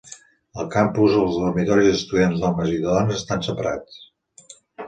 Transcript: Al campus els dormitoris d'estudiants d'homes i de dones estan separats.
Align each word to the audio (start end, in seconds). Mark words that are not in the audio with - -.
Al 0.63 0.69
campus 0.75 1.17
els 1.23 1.37
dormitoris 1.41 1.87
d'estudiants 1.89 2.41
d'homes 2.45 2.73
i 2.79 2.81
de 2.81 2.91
dones 2.97 3.21
estan 3.21 3.47
separats. 3.53 4.03